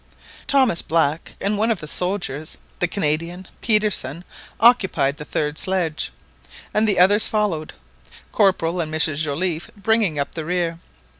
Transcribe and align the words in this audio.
Thomas 0.47 0.81
Black 0.81 1.35
and 1.39 1.59
one 1.59 1.69
of 1.69 1.79
the 1.79 1.87
soldiers, 1.87 2.57
the 2.79 2.87
Canadian, 2.87 3.47
Petersen, 3.61 4.25
occupied 4.59 5.17
the 5.17 5.25
third 5.25 5.59
sledge 5.59 6.11
;and 6.73 6.87
the 6.87 6.97
others 6.97 7.27
followed, 7.27 7.73
Corporal 8.31 8.81
and 8.81 8.91
Mrs 8.91 9.17
Joliffe 9.17 9.69
bringing 9.77 10.17
up 10.17 10.31
the 10.33 10.43
rear. 10.45 10.79